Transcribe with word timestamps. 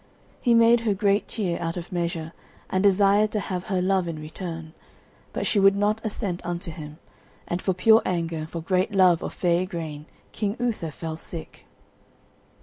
He 0.41 0.55
made 0.55 0.79
her 0.79 0.95
great 0.95 1.27
cheer 1.27 1.59
out 1.61 1.77
of 1.77 1.91
measure, 1.91 2.33
and 2.71 2.81
desired 2.81 3.31
to 3.33 3.39
have 3.39 3.65
her 3.65 3.83
love 3.83 4.07
in 4.07 4.19
return; 4.19 4.73
but 5.31 5.45
she 5.45 5.59
would 5.59 5.75
not 5.75 6.03
assent 6.03 6.43
unto 6.43 6.71
him, 6.71 6.97
and 7.47 7.61
for 7.61 7.75
pure 7.75 8.01
anger 8.03 8.37
and 8.37 8.49
for 8.49 8.61
great 8.61 8.91
love 8.95 9.21
of 9.21 9.31
fair 9.31 9.61
Igraine 9.61 10.07
King 10.31 10.57
Uther 10.59 10.89
fell 10.89 11.17
sick. 11.17 11.65